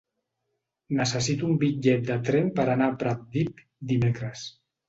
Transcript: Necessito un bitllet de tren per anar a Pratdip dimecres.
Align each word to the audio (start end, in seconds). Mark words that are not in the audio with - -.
Necessito 0.99 1.51
un 1.51 1.59
bitllet 1.65 2.09
de 2.09 2.17
tren 2.31 2.49
per 2.57 2.65
anar 2.77 2.91
a 2.93 2.97
Pratdip 3.05 3.63
dimecres. 3.93 4.49